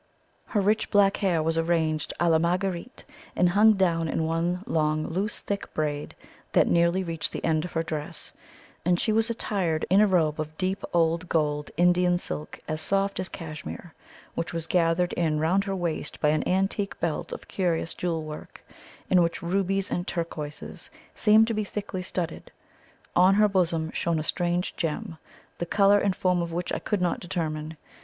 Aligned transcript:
Her 0.47 0.61
rich 0.61 0.89
black 0.89 1.17
hair 1.17 1.43
was 1.43 1.59
arranged 1.59 2.11
a 2.19 2.27
la 2.27 2.39
Marguerite, 2.39 3.05
and 3.35 3.49
hung 3.49 3.73
down 3.73 4.07
in 4.07 4.23
one 4.25 4.63
long 4.65 5.05
loose 5.05 5.41
thick 5.41 5.71
braid 5.75 6.15
that 6.53 6.67
nearly 6.67 7.03
reached 7.03 7.31
the 7.31 7.45
end 7.45 7.65
of 7.65 7.73
her 7.73 7.83
dress, 7.83 8.33
and 8.83 8.99
she 8.99 9.11
was 9.11 9.29
attired 9.29 9.85
in 9.91 10.01
a 10.01 10.07
robe 10.07 10.39
of 10.39 10.57
deep 10.57 10.83
old 10.91 11.29
gold 11.29 11.69
Indian 11.77 12.17
silk 12.17 12.57
as 12.67 12.81
soft 12.81 13.19
as 13.19 13.29
cashmere, 13.29 13.93
which 14.33 14.55
was 14.55 14.65
gathered 14.65 15.13
in 15.13 15.39
round 15.39 15.65
her 15.65 15.75
waist 15.75 16.19
by 16.19 16.29
an 16.29 16.47
antique 16.47 16.99
belt 16.99 17.31
of 17.31 17.47
curious 17.47 17.93
jewel 17.93 18.23
work, 18.23 18.65
in 19.07 19.21
which 19.21 19.43
rubies 19.43 19.91
and 19.91 20.07
turquoises 20.07 20.89
seemed 21.13 21.45
to 21.45 21.53
be 21.53 21.63
thickly 21.63 22.01
studded. 22.01 22.49
On 23.15 23.35
her 23.35 23.47
bosom 23.47 23.91
shone 23.91 24.17
a 24.17 24.23
strange 24.23 24.75
gem, 24.75 25.19
the 25.59 25.67
colour 25.67 25.99
and 25.99 26.15
form 26.15 26.41
of 26.41 26.51
which 26.51 26.73
I 26.73 26.79
could 26.79 27.01
not 27.03 27.19
determine. 27.19 27.77